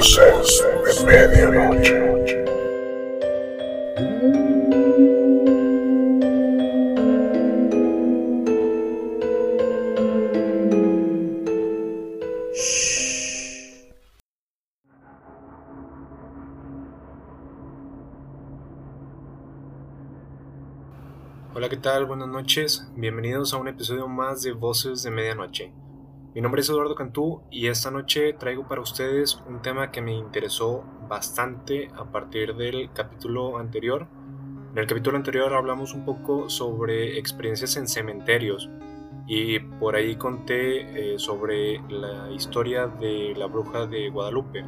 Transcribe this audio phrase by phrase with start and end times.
[0.00, 0.64] Voces
[0.96, 2.44] de Medianoche.
[21.54, 22.06] Hola, ¿qué tal?
[22.06, 22.88] Buenas noches.
[22.96, 25.74] Bienvenidos a un episodio más de Voces de Medianoche.
[26.32, 30.12] Mi nombre es Eduardo Cantú y esta noche traigo para ustedes un tema que me
[30.12, 34.06] interesó bastante a partir del capítulo anterior.
[34.70, 38.70] En el capítulo anterior hablamos un poco sobre experiencias en cementerios
[39.26, 44.60] y por ahí conté eh, sobre la historia de la bruja de Guadalupe.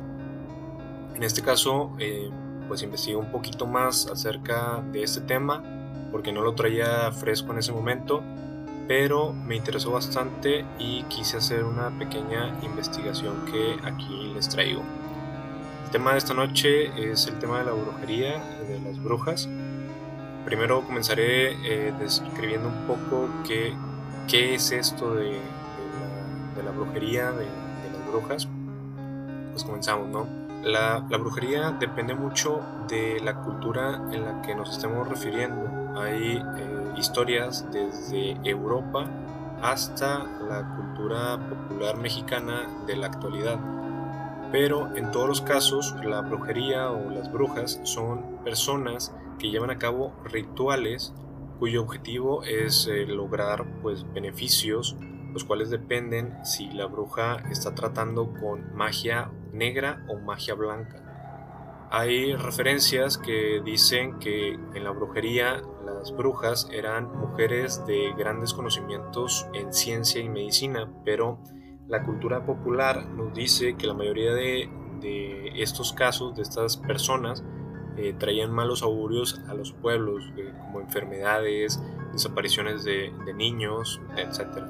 [1.14, 2.28] En este caso, eh,
[2.66, 5.62] pues investigué un poquito más acerca de este tema
[6.10, 8.20] porque no lo traía fresco en ese momento
[8.94, 14.82] pero me interesó bastante y quise hacer una pequeña investigación que aquí les traigo.
[15.86, 19.48] El tema de esta noche es el tema de la brujería, de las brujas.
[20.44, 23.72] Primero comenzaré eh, describiendo un poco qué,
[24.28, 25.38] qué es esto de,
[26.54, 28.46] de, la, brujería, de, las brujas.
[29.52, 30.28] Pues comenzamos, ¿no?
[30.64, 35.98] La, la, brujería depende mucho de la cultura en la que nos estemos refiriendo.
[35.98, 39.06] Hay eh, historias desde Europa
[39.62, 43.58] hasta la cultura popular mexicana de la actualidad.
[44.50, 49.78] Pero en todos los casos la brujería o las brujas son personas que llevan a
[49.78, 51.14] cabo rituales
[51.58, 54.96] cuyo objetivo es eh, lograr pues beneficios
[55.32, 61.01] los cuales dependen si la bruja está tratando con magia negra o magia blanca.
[61.94, 69.46] Hay referencias que dicen que en la brujería las brujas eran mujeres de grandes conocimientos
[69.52, 71.38] en ciencia y medicina, pero
[71.88, 74.70] la cultura popular nos dice que la mayoría de,
[75.56, 77.44] estos casos, de estas personas,
[77.98, 81.78] eh, traían malos augurios a los pueblos, eh, como enfermedades,
[82.10, 84.64] desapariciones de, niños, etc.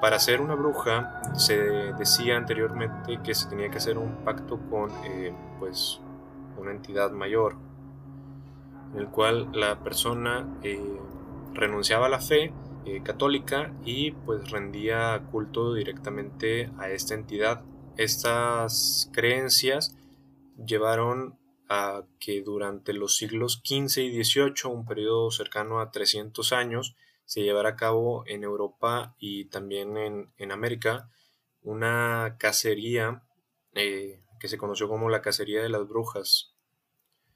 [0.00, 1.56] Para ser una bruja se
[1.92, 6.00] decía anteriormente que se tenía que hacer un pacto con eh, pues,
[6.58, 7.56] una entidad mayor,
[8.92, 11.00] en el cual la persona eh,
[11.54, 12.52] renunciaba a la fe
[12.84, 17.64] eh, católica y pues rendía culto directamente a esta entidad.
[17.96, 19.96] Estas creencias
[20.64, 26.96] llevaron a que durante los siglos XV y XVIII, un periodo cercano a 300 años,
[27.24, 31.10] se llevara a cabo en Europa y también en, América
[31.62, 33.24] una cacería
[33.74, 36.54] eh, que se conoció como la cacería de las brujas.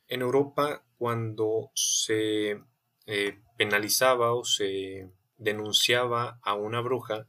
[0.09, 2.61] En Europa, cuando se
[3.06, 7.27] eh, penalizaba o se denunciaba a una bruja,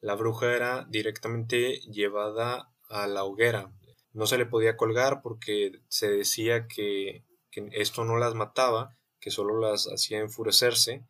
[0.00, 3.72] la bruja era directamente llevada a la hoguera.
[4.12, 9.30] No se le podía colgar porque se decía que, que esto no las mataba, que
[9.30, 11.04] solo las hacía enfurecerse.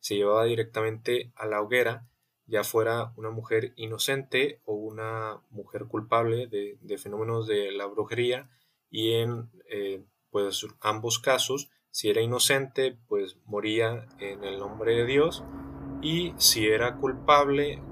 [0.00, 2.08] Se llevaba directamente a la hoguera,
[2.46, 8.48] ya fuera una mujer inocente o una mujer culpable de, fenómenos de la brujería
[8.90, 15.06] y en eh, pues ambos casos, si era inocente, pues moría en el nombre de
[15.06, 15.44] Dios
[16.02, 17.82] y si era culpable,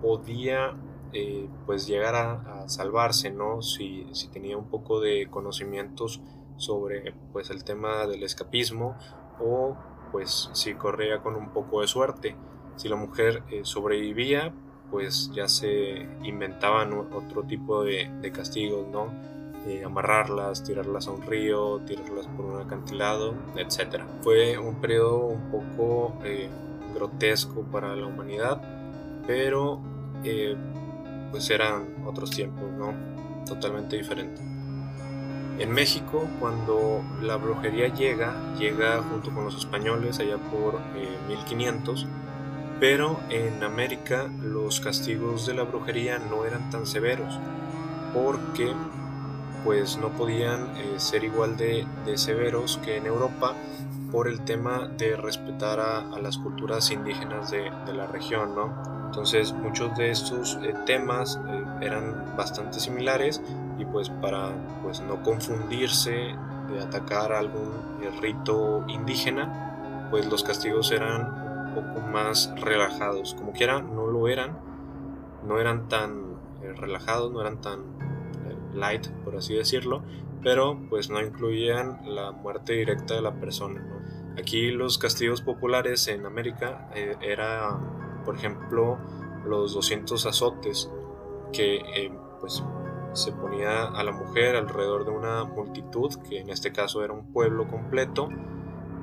[0.00, 0.76] podía
[1.12, 3.60] eh, pues llegar a, salvarse, ¿no?
[3.60, 6.22] Si, si, tenía un poco de conocimientos
[6.56, 8.96] sobre pues el tema del escapismo
[9.40, 9.76] o
[10.12, 12.36] pues si corría con un poco de suerte.
[12.76, 14.52] Si la mujer eh, sobrevivía,
[14.90, 19.06] pues ya se inventaban otro tipo de, castigos, ¿no?
[19.66, 24.02] Eh, amarrarlas, tirarlas a un río, tirarlas por un acantilado, etc.
[24.22, 26.48] Fue un periodo un poco eh,
[26.94, 28.60] grotesco para la humanidad,
[29.26, 29.80] pero
[31.30, 32.94] pues eran otros tiempos, ¿no?
[33.46, 34.52] Totalmente diferentes.
[35.58, 40.80] En México, cuando la brujería llega, llega junto con los españoles allá por
[41.28, 42.06] 1500,
[42.82, 47.38] pero en América los castigos de la brujería no eran tan severos,
[48.12, 48.72] porque
[49.62, 51.86] pues no podían eh, ser igual de,
[52.16, 53.54] severos que en Europa
[54.10, 58.74] por el tema de respetar a, las culturas indígenas de, la región, ¿no?
[59.06, 63.40] Entonces muchos de estos eh, temas eh, eran bastante similares
[63.78, 64.50] y pues para
[64.82, 66.34] pues no confundirse
[66.68, 67.70] de atacar algún
[68.20, 71.41] rito indígena, pues los castigos eran
[71.74, 73.34] poco más relajados.
[73.34, 74.58] Como quiera, no lo eran,
[75.46, 76.36] no eran tan
[76.76, 77.80] relajados, no eran tan
[78.74, 80.02] light, por así decirlo,
[80.42, 83.84] pero pues no incluían la muerte directa de la persona.
[84.38, 87.78] Aquí los castigos populares en América eh, era,
[88.24, 88.98] por ejemplo,
[89.44, 90.90] los 200 azotes,
[91.52, 92.62] que eh, pues
[93.12, 97.32] se ponía a la mujer alrededor de una multitud, que en este caso era un
[97.32, 98.28] pueblo completo,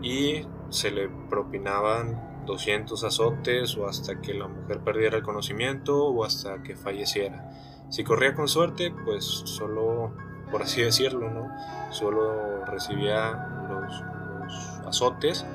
[0.01, 6.23] y se le propinaban 200 azotes o hasta que la mujer perdiera el conocimiento o
[6.23, 7.51] hasta que falleciera.
[7.89, 10.13] Si corría con suerte, pues solo,
[10.51, 11.49] por así decirlo, ¿no?
[11.91, 13.31] Solo recibía
[13.69, 14.03] los,
[14.41, 15.45] los azotes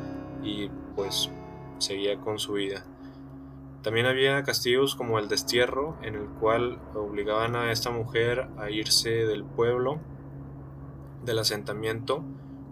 [0.42, 1.30] y pues
[1.78, 2.84] seguía con su vida.
[3.82, 9.10] También había castigos como el destierro, en el cual obligaban a esta mujer a irse
[9.10, 10.00] del pueblo,
[11.22, 12.24] del asentamiento,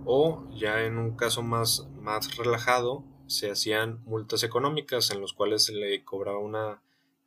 [0.07, 5.65] o ya en un caso más, más relajado, se hacían multas económicas en los cuales
[5.65, 6.83] se le cobraba una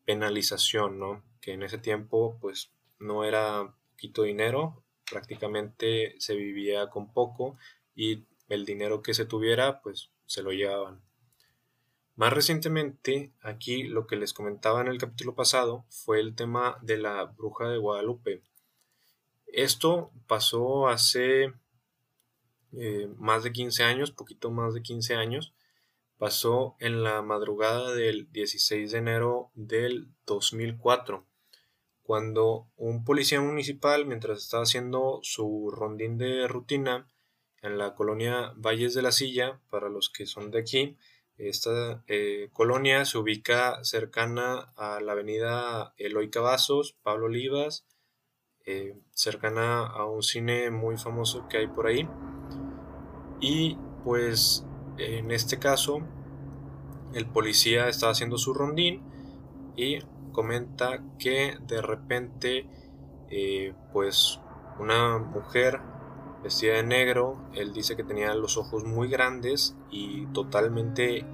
[0.06, 1.24] penalización, ¿no?
[1.42, 7.58] Que en ese tiempo pues no era poquito dinero, prácticamente se vivía con poco
[7.96, 11.02] y el dinero que se tuviera pues se lo llevaban.
[12.16, 16.98] Más recientemente, aquí lo que les comentaba en el capítulo pasado fue el tema de
[16.98, 18.42] la bruja de Guadalupe.
[19.48, 21.54] Esto pasó hace
[22.72, 25.54] eh, más de 15 años, poquito más de 15 años.
[26.18, 31.26] Pasó en la madrugada del 16 de enero del 2004,
[32.04, 37.10] cuando un policía municipal, mientras estaba haciendo su rondín de rutina
[37.62, 40.98] en la colonia Valles de la Silla, para los que son de aquí,
[41.38, 47.86] esta eh, colonia se ubica cercana a la avenida Eloy Cavazos, Pablo Olivas,
[48.66, 52.08] eh, cercana a un cine muy famoso que hay por ahí.
[53.42, 54.66] Y pues
[54.98, 56.00] en este caso
[57.14, 59.02] el policía estaba haciendo su rondín
[59.76, 60.00] y
[60.32, 62.68] comenta que de repente
[63.30, 64.40] eh, pues
[64.80, 65.80] una mujer
[66.44, 67.38] vestida de negro.
[67.54, 71.26] Él dice que tenía los ojos muy grandes y totalmente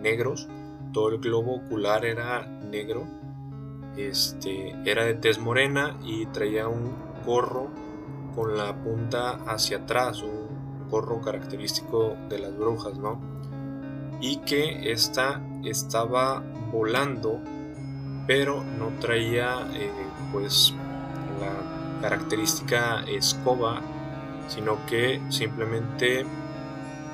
[0.00, 0.48] negros.
[0.92, 3.06] Todo el globo ocular era negro.
[3.96, 6.94] Este, era de tez morena y traía un
[7.26, 7.68] gorro
[8.34, 10.22] con la punta hacia atrás,
[10.90, 13.20] gorro característico de las brujas, ¿no?
[14.20, 16.42] Y que esta estaba
[16.72, 17.40] volando,
[18.26, 19.90] pero no traía eh,
[20.32, 20.74] pues
[21.40, 23.82] la característica escoba
[24.50, 26.26] sino que simplemente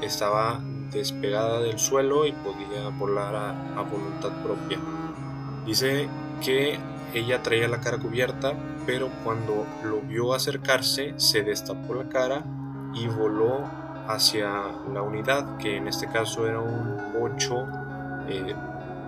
[0.01, 4.79] estaba despegada del suelo y podía volar a, voluntad propia.
[5.67, 6.09] Dice
[6.43, 6.79] que
[7.13, 8.55] ella traía la cara cubierta,
[8.87, 12.45] pero cuando lo vio acercarse se destapó la cara
[12.97, 13.63] y voló
[14.09, 14.51] hacia
[14.93, 17.69] la unidad, que en este caso era un 8
[18.29, 18.55] eh,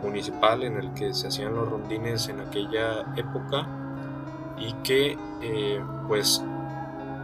[0.03, 3.67] municipal en el que se hacían los rondines en aquella época
[4.59, 6.45] y que eh, pues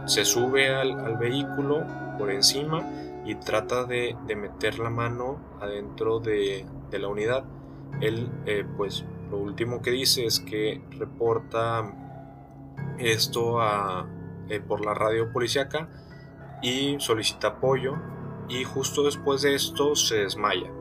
[0.05, 1.83] se sube al, vehículo
[2.17, 2.83] por encima
[3.25, 7.43] y trata de, meter la mano adentro de, la unidad.
[7.99, 11.93] Él, eh, pues, lo último que dice es que reporta
[12.99, 13.59] esto
[14.49, 15.89] eh, por la radio policíaca
[16.65, 17.93] y solicita apoyo
[18.49, 20.71] y justo después de esto se desmaya.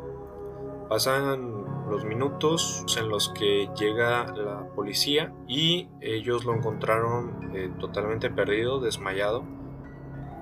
[0.89, 8.31] Pasan los minutos en los que llega la policía y ellos lo encontraron eh, totalmente
[8.31, 9.45] perdido, desmayado.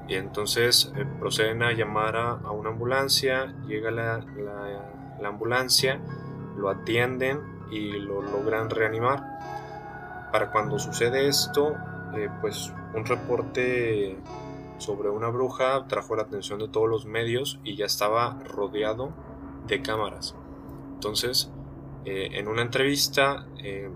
[0.06, 4.25] Y entonces eh, proceden a llamar a, una ambulancia, llega la,
[5.25, 6.00] ambulancia,
[6.56, 7.41] lo atienden
[7.73, 9.25] y lo logran reanimar.
[10.31, 11.75] Para cuando sucede esto,
[12.15, 14.19] eh, pues un reporte
[14.82, 19.15] sobre una bruja trajo la atención de todos los medios y ya estaba rodeado
[19.67, 20.34] de cámaras.
[20.94, 21.51] Entonces,
[22.05, 23.91] eh, en una entrevista, eh,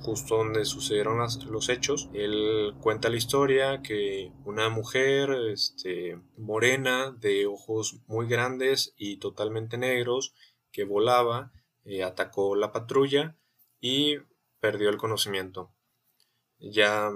[0.00, 7.46] justo donde sucedieron los hechos, él cuenta la historia que una mujer este, morena, de
[7.46, 10.34] ojos muy grandes y totalmente negros,
[10.70, 11.52] que volaba,
[11.84, 13.36] eh, atacó la patrulla
[13.80, 14.18] y
[14.60, 15.72] perdió el conocimiento.
[16.60, 17.10] Ya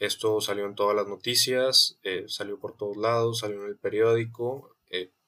[0.00, 4.74] esto salió en todas las noticias, salió por todos lados, salió en el periódico,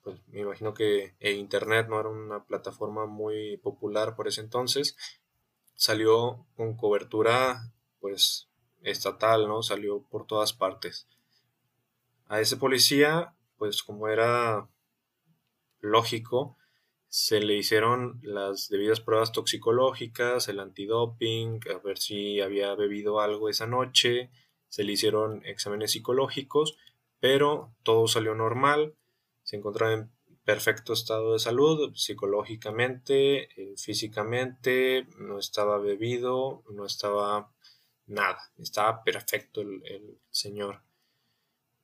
[0.03, 4.97] pues me imagino que Internet no era una plataforma muy popular por ese entonces.
[5.77, 8.49] Salió con cobertura pues
[8.83, 9.63] estatal, ¿no?
[9.63, 11.07] Salió por todas partes.
[12.27, 14.69] A ese policía, pues como era
[15.79, 16.57] lógico,
[17.07, 23.49] se le hicieron las debidas pruebas toxicológicas, el antidoping, a ver si había bebido algo
[23.49, 24.31] esa noche,
[24.73, 26.79] se le hicieron exámenes psicológicos,
[27.21, 28.95] pero todo salió normal
[29.43, 30.11] se encontraba en
[30.45, 37.53] perfecto estado de salud, psicológicamente, eh, físicamente, no estaba bebido, no estaba
[38.07, 40.83] nada, estaba perfecto el, señor.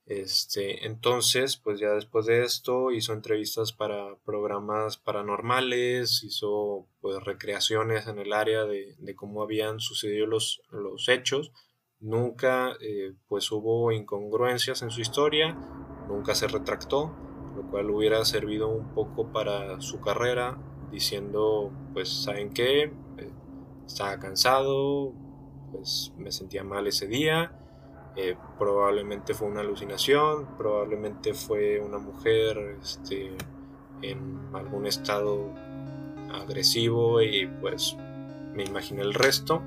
[0.07, 8.07] Este, entonces, pues ya después de esto hizo entrevistas para programas paranormales, hizo pues recreaciones
[8.07, 11.53] en el área de, cómo habían sucedido los, los hechos,
[12.01, 15.57] Nunca eh, pues hubo incongruencias en su historia,
[16.07, 17.13] nunca se retractó,
[17.57, 20.59] lo cual hubiera servido un poco para su carrera,
[20.93, 22.93] diciendo pues saben qué, eh,
[23.85, 25.13] estaba cansado,
[25.73, 27.59] pues me sentía mal ese día,
[28.15, 33.33] eh, probablemente fue una alucinación, probablemente fue una mujer este,
[34.03, 35.53] en algún estado
[36.33, 37.97] agresivo y pues
[38.55, 39.63] me imaginé el resto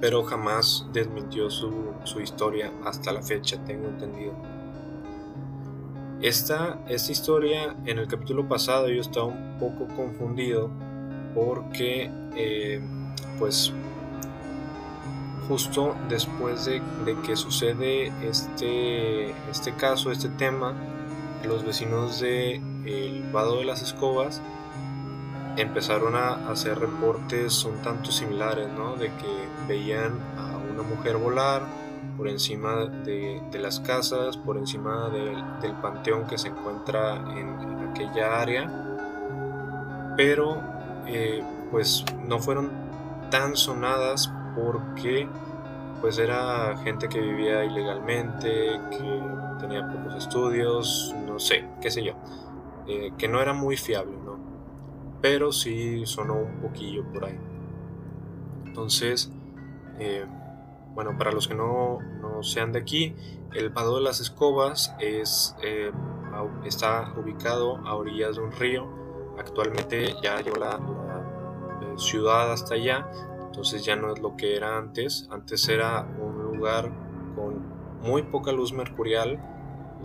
[0.00, 4.34] pero jamás desmintió su, historia hasta la fecha, tengo entendido.
[6.20, 10.70] Esta, esta historia, en el capítulo pasado yo estaba un poco confundido
[11.34, 12.80] porque, eh,
[13.38, 13.72] pues,
[15.48, 16.82] justo después de,
[17.24, 20.74] que sucede este, este caso, este tema,
[21.44, 24.42] los vecinos de El Vado de las Escobas
[25.56, 28.96] empezaron a hacer reportes un tanto similares, ¿no?
[28.96, 31.62] De que veían a una mujer volar
[32.16, 40.14] por encima de, las casas, por encima del panteón que se encuentra en, aquella área,
[40.16, 40.62] pero
[41.06, 42.70] eh, pues no fueron
[43.30, 45.28] tan sonadas porque
[46.00, 49.22] pues era gente que vivía ilegalmente, que
[49.58, 52.12] tenía pocos estudios, no sé, qué sé yo,
[52.86, 54.35] eh, que no era muy fiable, ¿no?
[55.20, 57.38] Pero sí sonó un poquillo por ahí.
[58.64, 59.30] Entonces,
[59.98, 60.26] eh,
[60.94, 61.98] bueno, para los que no,
[62.42, 63.14] sean de aquí,
[63.54, 65.90] el Vado de las Escobas es, eh,
[66.64, 68.86] está ubicado a orillas de un río.
[69.38, 73.08] Actualmente ya llegó la, eh, ciudad hasta allá,
[73.46, 75.28] entonces ya no es lo que era antes.
[75.30, 76.90] Antes era un lugar
[77.34, 77.64] con
[78.00, 79.55] muy poca luz mercurial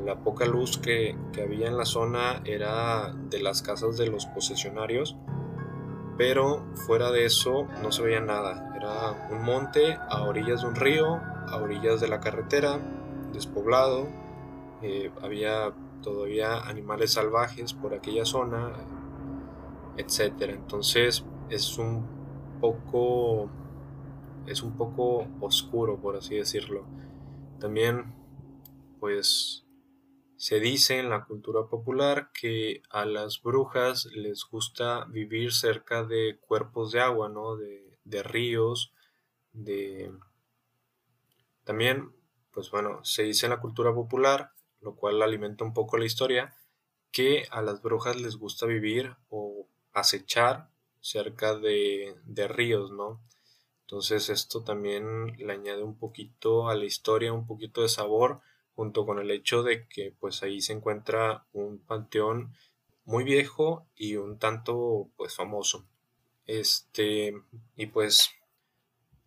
[0.03, 5.17] la poca luz que, había en la zona era de las casas de los posesionarios,
[6.17, 8.73] pero fuera de eso no se veía nada.
[8.75, 12.79] Era un monte a orillas de un río, a orillas de la carretera,
[13.33, 14.07] despoblado.
[14.81, 18.71] Eh, había todavía animales salvajes por aquella zona,
[19.97, 20.49] etc.
[20.49, 22.05] Entonces es un
[22.59, 23.49] poco
[24.47, 26.85] es un poco oscuro por así decirlo.
[27.59, 28.13] También
[28.99, 29.65] pues
[30.41, 36.39] se dice en la cultura popular que a las brujas les gusta vivir cerca de
[36.41, 37.57] cuerpos de agua, ¿no?
[37.57, 38.91] De, ríos,
[39.53, 40.11] de...
[41.63, 42.11] También,
[42.51, 46.55] pues bueno, se dice en la cultura popular, lo cual alimenta un poco la historia,
[47.11, 50.71] que a las brujas les gusta vivir o acechar
[51.01, 53.21] cerca de, de ríos, ¿no?
[53.81, 58.41] Entonces esto también le añade un poquito a la historia, un poquito de sabor
[58.75, 62.53] junto con el hecho de que pues ahí se encuentra un panteón
[63.05, 65.85] muy viejo y un tanto pues famoso.
[66.45, 67.33] Este,
[67.75, 68.31] y pues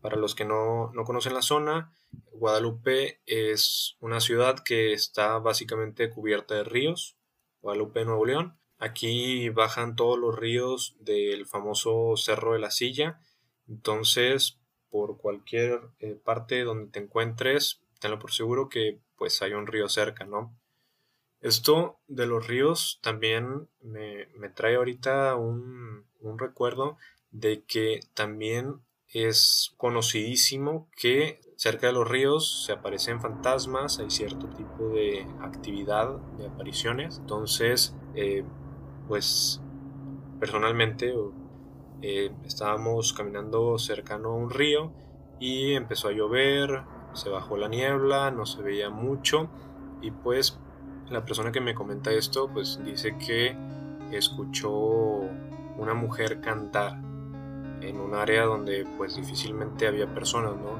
[0.04, 1.90] para los que no, conocen la zona,
[2.32, 7.16] Guadalupe es una ciudad que está básicamente cubierta de ríos,
[7.62, 8.58] Guadalupe, Nuevo León.
[8.78, 13.18] Aquí bajan todos los ríos del famoso Cerro de la Silla.
[13.66, 14.58] Entonces,
[14.90, 19.88] por cualquier eh, parte donde te encuentres, tenlo por seguro que pues hay un río
[19.88, 20.56] cerca, ¿no?
[21.40, 26.06] Esto de los ríos también me, trae ahorita un,
[26.38, 26.96] recuerdo
[27.30, 34.48] de que también es conocidísimo que cerca de los ríos se aparecen fantasmas, hay cierto
[34.48, 37.18] tipo de actividad, de apariciones.
[37.18, 38.42] Entonces, eh,
[39.06, 39.60] pues
[40.40, 41.14] personalmente
[42.00, 44.92] eh, estábamos caminando cercano a un río
[45.40, 49.48] y empezó a llover, se bajó la niebla, no se veía mucho
[50.00, 50.58] y pues
[51.10, 53.56] la persona que me comenta esto pues dice que
[54.12, 54.70] escuchó
[55.76, 56.98] una mujer cantar
[57.80, 60.78] en un área donde pues difícilmente había personas, ¿no?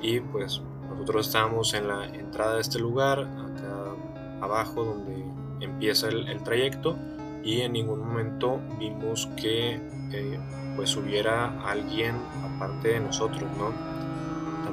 [0.00, 3.94] Y pues nosotros estábamos en la entrada de este lugar, acá
[4.40, 5.24] abajo donde
[5.60, 6.96] empieza el, trayecto
[7.42, 9.80] y en ningún momento vimos que
[10.12, 10.40] eh,
[10.76, 13.72] pues hubiera alguien aparte de nosotros, ¿no?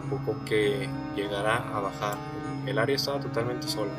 [0.08, 2.18] Tampoco que llegara a bajar.
[2.66, 3.92] El área estaba totalmente sola,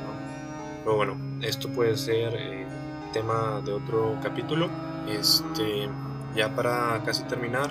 [0.84, 2.66] Pero bueno, esto puede ser eh,
[3.12, 4.68] tema de otro capítulo.
[5.08, 5.88] Este,
[6.34, 7.70] ya para casi terminar,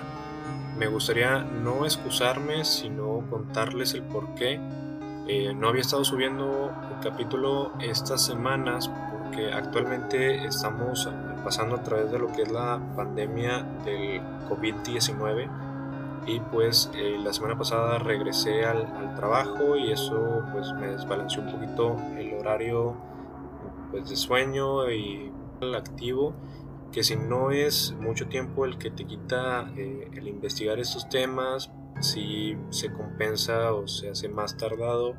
[0.78, 4.60] me gustaría no excusarme, sino contarles el por qué.
[5.28, 11.08] Eh, no había estado subiendo el capítulo estas semanas porque actualmente estamos
[11.42, 15.65] pasando a través de lo que es la pandemia del COVID-19
[16.26, 21.52] y pues eh, la semana pasada regresé al, trabajo y eso pues me desbalanceó un
[21.52, 22.94] poquito el horario
[23.90, 26.34] pues de sueño y el activo
[26.92, 31.70] que si no es mucho tiempo el que te quita eh, el investigar estos temas
[32.00, 35.14] si se compensa o se hace más tardado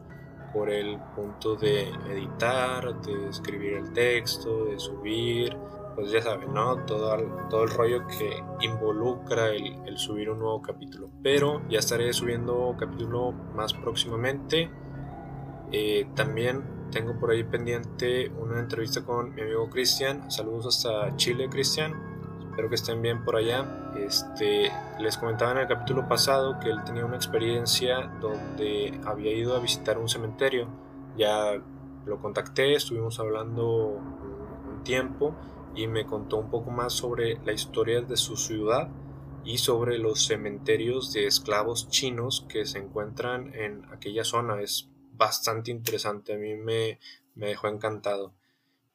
[0.54, 5.56] por el punto de editar, de escribir el texto, de subir,
[5.98, 6.86] pues ya saben, ¿no?
[6.86, 11.10] Todo el, todo el rollo que involucra el, subir un nuevo capítulo.
[11.24, 14.70] Pero ya estaré subiendo capítulo más próximamente.
[15.72, 20.30] Eh, también tengo por ahí pendiente una entrevista con mi amigo Cristian.
[20.30, 21.96] Saludos hasta Chile, Cristian.
[22.52, 23.92] Espero que estén bien por allá.
[23.98, 29.56] Este, les comentaba en el capítulo pasado que él tenía una experiencia donde había ido
[29.56, 30.68] a visitar un cementerio.
[31.18, 31.60] Ya
[32.06, 35.34] lo contacté, estuvimos hablando un tiempo
[35.78, 38.90] y me contó un poco más sobre la historia de su ciudad
[39.46, 44.60] y sobre los cementerios de esclavos chinos que se encuentran en aquella zona.
[44.60, 47.00] Es bastante interesante, a mí me,
[47.36, 48.34] me dejó encantado.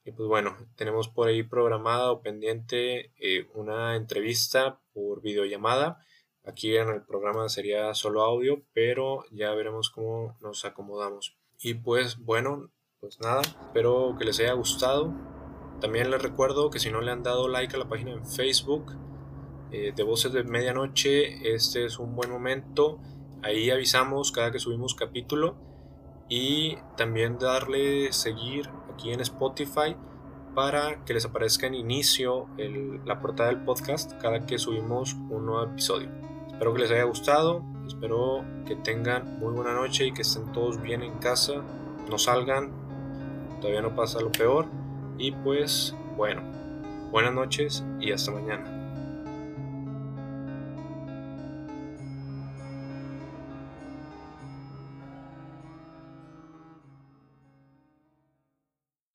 [0.04, 6.04] Y pues bueno, tenemos por ahí programada o pendiente eh, una entrevista por videollamada.
[6.44, 11.36] Aquí en el programa sería solo audio, pero ya veremos cómo nos acomodamos.
[11.60, 15.31] Y pues bueno, pues nada, espero que les haya gustado.
[15.82, 18.92] También les recuerdo que si no le han dado like a la página en Facebook
[19.72, 23.00] eh, de Voces de Medianoche, este es un buen momento.
[23.42, 25.56] Ahí avisamos cada que subimos capítulo
[26.28, 29.96] y también darle seguir aquí en Spotify
[30.54, 32.46] para que les aparezca en inicio
[33.04, 36.10] la portada del podcast cada que subimos un nuevo episodio.
[36.46, 40.80] Espero que les haya gustado, espero que tengan muy buena noche y que estén todos
[40.80, 41.54] bien en casa,
[42.08, 42.70] no salgan,
[43.60, 44.81] todavía no pasa lo peor
[45.18, 46.42] y pues bueno,
[47.10, 48.81] buenas noches y hasta mañana.